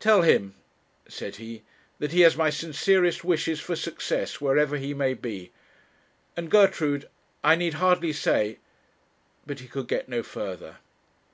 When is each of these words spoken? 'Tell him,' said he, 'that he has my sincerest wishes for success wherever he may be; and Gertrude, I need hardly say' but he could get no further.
'Tell 0.00 0.22
him,' 0.22 0.54
said 1.06 1.36
he, 1.36 1.62
'that 1.98 2.10
he 2.12 2.22
has 2.22 2.34
my 2.34 2.48
sincerest 2.48 3.22
wishes 3.24 3.60
for 3.60 3.76
success 3.76 4.40
wherever 4.40 4.78
he 4.78 4.94
may 4.94 5.12
be; 5.12 5.52
and 6.34 6.50
Gertrude, 6.50 7.10
I 7.44 7.56
need 7.56 7.74
hardly 7.74 8.14
say' 8.14 8.58
but 9.46 9.60
he 9.60 9.68
could 9.68 9.86
get 9.86 10.08
no 10.08 10.22
further. 10.22 10.78